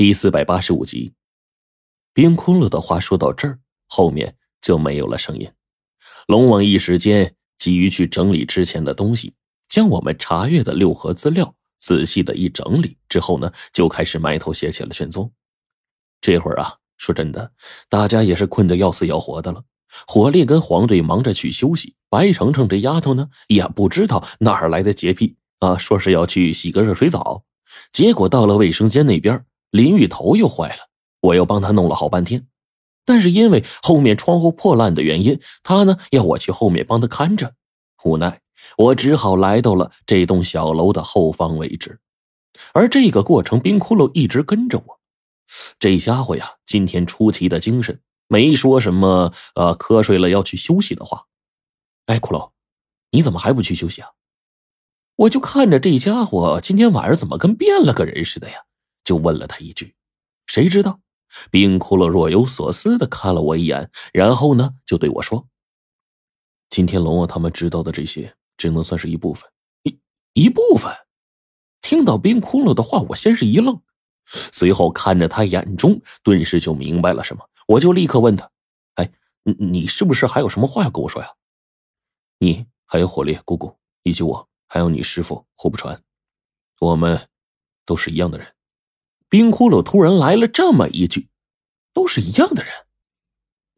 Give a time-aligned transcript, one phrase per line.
[0.00, 1.12] 第四百八十五集，
[2.14, 5.52] 冰窟窿的话说到这儿，后面就没有了声音。
[6.26, 9.34] 龙王一时间急于去整理之前的东西，
[9.68, 15.30] 将我们查阅的六合资料仔细的一整理之后呢，就开始埋头写起了卷宗。
[16.22, 17.52] 这会儿啊，说真的，
[17.90, 19.62] 大家也是困得要死要活的了。
[20.06, 27.44] 火烈跟黄队忙着去休息，白程程这丫头呢，也不知道哪儿来的洁癖啊，说是要去洗个热水澡，
[27.92, 29.44] 结果到了卫生间那边。
[29.70, 30.88] 淋浴头又坏了，
[31.20, 32.46] 我又帮他弄了好半天，
[33.04, 37.54] 但是因为后面窗户破烂的原因，他呢要我去后面帮他看着，
[38.04, 38.40] 无奈
[38.76, 42.00] 我只好来到了这栋小楼的后方位置，
[42.72, 45.00] 而这个过程，冰窟窿一直跟着我。
[45.78, 51.26] 这家伙呀，今天出奇的精神，没说什么呃瞌睡了要去休息的话。
[52.06, 52.50] 哎，骷髅，
[53.10, 54.10] 你怎么还不去休息啊？
[55.16, 58.64] 我就看着这家伙今天晚上怎么跟变了个人似的呀。
[59.04, 59.94] 就问了他一句，
[60.46, 61.00] 谁知道？
[61.48, 65.46] 冰窟窿若有所思的看了我一眼，然后呢，就对我说
[66.68, 69.48] ：“今天龙王他们知道的这些，只能算是一部分，
[69.84, 70.00] 一
[70.32, 70.92] 一部分。”
[71.82, 73.80] 听到冰窟窿的话，我先是一愣，
[74.26, 77.48] 随后看着他眼中，顿时就明白了什么。
[77.68, 78.50] 我就立刻问他
[78.96, 79.12] ：“哎，
[79.44, 81.28] 你你是不是还有什么话要跟我说呀？
[82.38, 86.02] 你还有火烈姑姑，以及我，还有你师傅胡不传，
[86.80, 87.28] 我们
[87.86, 88.52] 都是一样的人。”
[89.30, 91.28] 冰窟窿突然来了这么一句
[91.94, 92.72] ：“都是一样的人。”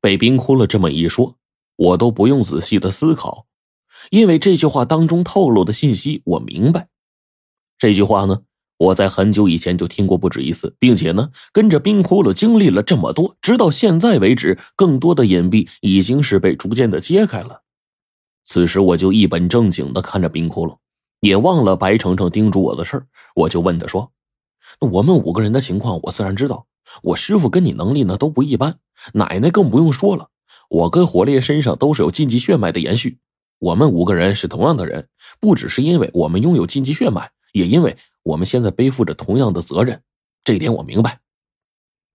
[0.00, 1.36] 被冰窟窿这么一说，
[1.74, 3.46] 我都不用仔细的思考，
[4.10, 6.88] 因为这句话当中透露的信息我明白。
[7.78, 8.42] 这句话呢，
[8.76, 17.62] 我在很久以前就听过不止一次，并且呢，跟着冰窟窿经历了这么多，直到现在为止，更多的隐蔽已经是被逐渐的揭开了。
[18.44, 20.76] 此时，我就一本正经的看着冰窟窿，
[21.20, 24.12] 也忘了白程程叮嘱我的事儿，我就问他说。
[24.80, 26.66] 我们五个人的情况，我自然知道。
[27.02, 28.78] 我师傅跟你能力呢都不一般，
[29.12, 30.30] 奶奶更不用说了。
[30.68, 33.18] 我跟火烈身上都是有禁忌血脉的延续。
[33.58, 35.08] 我们五个人是同样的人，
[35.40, 40.02] 不只是因为我们拥有禁忌血脉，也因为我们现在背负着同样的责任。
[40.44, 41.20] 这点我明白。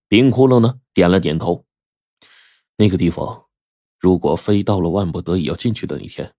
[0.07, 1.65] 冰窟窿呢点了点头。
[2.77, 3.45] 那个地方，
[3.99, 6.33] 如果非到了万不得已要进去的那天，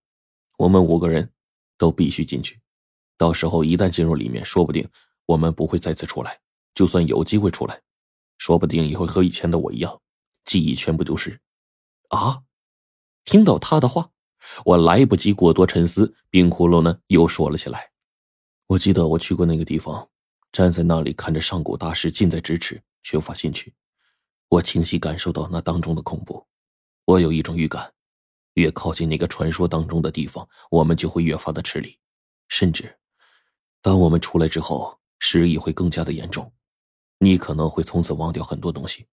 [0.57, 1.29] 我们五个人
[1.77, 2.59] 都必须进去。
[3.17, 4.87] 到时候一旦进入里面，说不定。
[5.25, 6.39] 我们不会再次出来，
[6.73, 7.81] 就算有机会出来，
[8.37, 10.01] 说不定也会和以前的我一样，
[10.45, 11.41] 记忆全部丢失。
[12.09, 12.43] 啊！
[13.23, 14.11] 听到他的话，
[14.63, 17.91] 我来不及过多沉思，冰窟窿呢又说了起来。
[18.67, 20.07] 我记得我去过那个地方，
[20.51, 23.73] 站在那里看着上古大师近在咫尺，却无法进去。
[24.47, 26.45] 我清晰感受到那当中的恐怖。
[27.05, 27.91] 我有一种预感，
[28.53, 31.97] 越靠近那个传说当中的地方，我们就会越发的吃力，
[32.47, 32.99] 甚至
[33.81, 34.99] 当我们出来之后。
[35.19, 36.51] 失忆会更加的严重，
[37.19, 39.05] 你可能会从此忘掉很多东西。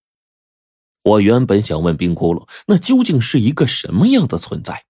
[1.04, 4.84] 我原本想问冰窟窿，那究竟是一个什么样的存在？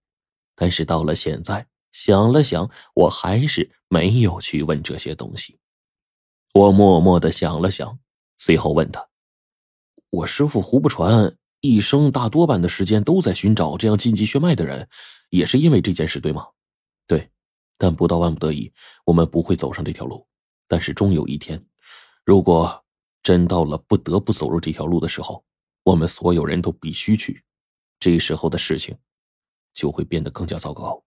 [0.55, 5.59] 但是到了现在，想了想，我还是没有去问这些东西。
[6.55, 7.99] 我默默的想了想，
[8.37, 9.09] 随后问他
[10.11, 14.89] ：“我师傅胡不传一生大多半的时间都在寻找这样禁忌血脉的人，
[15.31, 16.47] 也是因为这件事，对吗
[17.09, 17.31] ？”“对，
[17.79, 18.71] 但不到万不得已，
[19.07, 20.27] 我们不会走上这条路。”
[20.73, 21.63] 但是终有一天，
[22.25, 22.83] 如果
[23.23, 25.45] 真到了不得不走入这条路的时候，
[25.83, 27.45] 我们所有人都必须去。
[28.01, 28.97] 这时候的事情
[29.75, 31.05] 就会变得更加糟糕。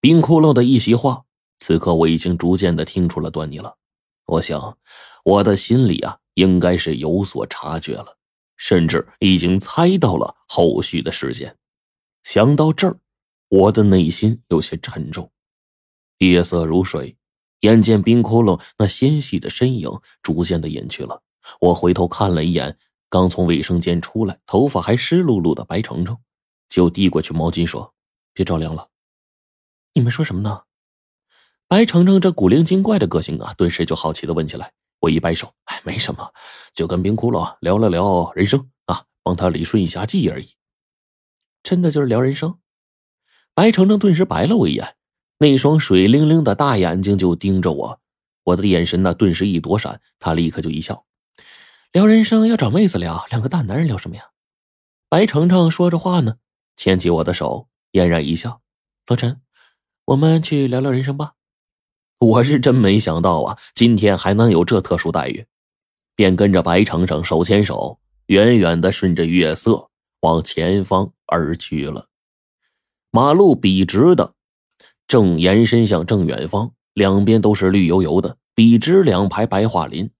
[0.00, 1.26] 冰窟窿的一席话，
[1.58, 3.76] 此刻我已经逐渐的听出了端倪了。
[4.24, 4.78] 我想，
[5.22, 8.16] 我的心里啊，应该是有所察觉了，
[8.56, 11.58] 甚至已经猜到了后续的事件。
[12.22, 12.98] 想到这儿，
[13.48, 15.30] 我的内心有些沉重。
[16.20, 17.18] 夜色如水。
[17.60, 19.90] 眼见冰窟窿那纤细的身影
[20.22, 21.22] 逐渐的隐去了，
[21.60, 22.78] 我回头看了一眼
[23.08, 26.18] 刚从卫生间出来、头发还湿漉漉的白程程，
[26.68, 27.94] 就递过去毛巾说
[28.34, 28.88] ：“别着凉了。”
[29.94, 30.64] 你们说什么呢？
[31.68, 34.72] 白程程这古灵精怪的个性啊，顿时就好奇的问起来。
[35.00, 36.32] 我一摆手：“哎，没什么，
[36.72, 40.50] 就跟冰窟窿聊了聊人生啊，帮他理顺一下记忆而已。”
[41.62, 42.58] 真的就是聊人生？
[43.54, 44.96] 白程程顿时白了我一眼。
[45.38, 48.00] 那双水灵灵的大眼睛就盯着我，
[48.44, 51.04] 我的眼神呢顿时一躲闪，他立刻就一笑
[51.92, 54.30] ：“聊人生要找妹子聊，两个大男人聊什么呀？”
[55.10, 56.36] 白程程说着话呢，
[56.74, 58.62] 牵起我的手，嫣然一笑
[59.06, 59.42] ：“罗晨，
[60.06, 61.34] 我们去聊聊人生吧。”
[62.18, 65.44] 我是真没想到啊，今天还能有这特殊待遇，
[66.14, 69.90] 便跟着白程程手牵手，远远的顺着月色
[70.20, 72.08] 往前方而去了。
[73.10, 74.35] 马路笔直的。
[75.08, 80.10] 正延伸向正远方，两边都是绿油油的，笔直两排白桦林。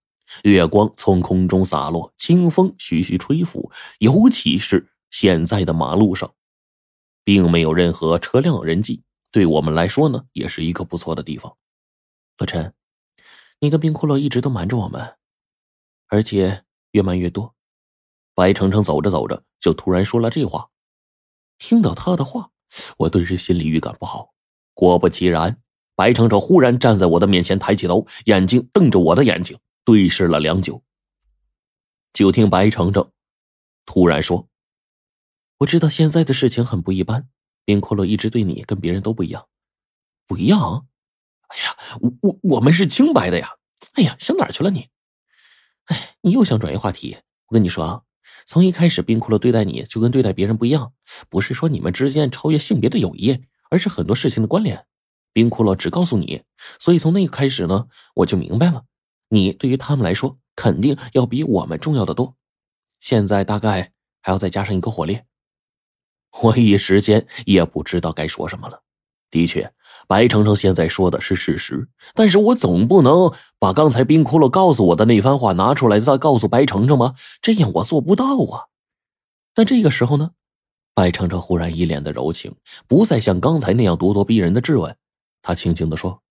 [0.42, 3.70] 月光从空中洒落，清风徐徐吹拂。
[3.98, 6.34] 尤其是现在的马路上，
[7.22, 11.56] 并没有任何车辆人迹，对我们来说呢，也是一个不错的地方。
[12.38, 12.74] 老陈，
[13.60, 15.14] 你跟冰骷髅一直都瞒着我们，
[16.08, 17.54] 而且越瞒越多。
[18.34, 20.70] 白程程走着走着，就突然说了这话。
[21.56, 22.50] 听到他的话，
[22.98, 24.34] 我顿时心里预感不好。
[24.76, 25.58] 果不其然。
[25.94, 30.82] 白程程忽然站在我的面前，抬起头，眼睛瞪着我的眼睛，对视了良久。
[32.12, 33.10] 就听白程程
[33.86, 34.48] 突然说
[35.60, 37.28] ：“我知道现在的事情很不一般，
[37.64, 39.46] 冰骷髅一直对你跟别人都不一样，
[40.26, 40.86] 不一样。
[41.48, 43.54] 哎呀，我我我们是清白的呀！
[43.94, 44.90] 哎呀，想哪去了你？
[45.86, 47.16] 哎，你又想转移话题？
[47.46, 48.02] 我跟你说啊，
[48.44, 50.92] 从一开始冰骷髅对待你就跟对待别人不一样，
[51.30, 54.86] 不是说你们之间超越性别的友谊，而是很多事情的关联。”
[55.32, 56.42] 冰骷髅只告诉你，
[56.78, 58.84] 所以从那个开始呢，我就明白了，
[59.28, 62.34] 你对于他们来说肯定要比我们重要的多。
[62.98, 63.92] 现在大概
[64.22, 65.26] 还要再加上一个火烈，
[66.40, 68.82] 我一时间也不知道该说什么了。
[69.30, 69.70] 的确，
[70.08, 77.14] 白程程现在说的是事实，但是我总不能把刚才冰骷髅告诉我的那番话拿出来再告诉白程程吗？
[77.42, 78.72] 这样我做不到啊。
[79.52, 80.30] 但这个时候呢，
[80.96, 82.56] 白程程忽然一脸的柔情，
[82.88, 84.96] 不再像刚才那样咄咄逼人的质问。
[85.42, 86.22] 他轻轻的说：“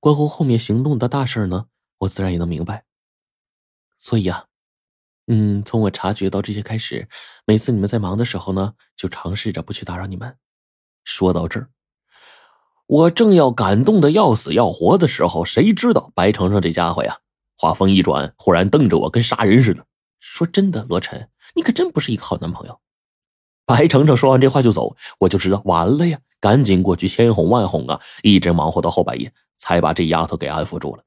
[0.00, 1.66] 关乎后面行动的大事呢，
[1.98, 2.84] 我自然也能明白。
[4.00, 4.46] 所以啊，
[5.28, 7.08] 嗯，从我察觉到这些开始，
[7.46, 10.36] 每次你们在忙的时候呢，就尝试着不去打扰你们。”
[11.04, 11.70] 说到这儿，
[12.86, 17.20] 我正要感动的要死要活的时候，谁知道白程程这家伙呀，
[17.56, 19.86] 话锋一转，忽然瞪着我，跟杀人似的。
[20.22, 22.80] 说真的，罗晨，你可真不是一个好男朋友。
[23.66, 26.20] 白程程说完这话就走，我就知道完了呀。
[26.40, 28.00] 赶紧过去，千哄万哄啊！
[28.22, 31.04] 一直忙活到后半夜，才把这丫头给安抚住了。